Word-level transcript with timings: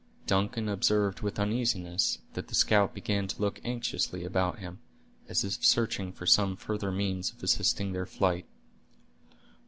Duncan 0.25 0.67
observed 0.67 1.21
with 1.21 1.37
uneasiness, 1.37 2.17
that 2.33 2.47
the 2.47 2.55
scout 2.55 2.95
began 2.95 3.27
to 3.27 3.39
look 3.39 3.61
anxiously 3.63 4.23
about 4.25 4.57
him, 4.57 4.79
as 5.29 5.43
if 5.43 5.63
searching 5.63 6.11
for 6.11 6.25
some 6.25 6.55
further 6.57 6.91
means 6.91 7.31
of 7.31 7.43
assisting 7.43 7.91
their 7.93 8.07
flight. 8.07 8.47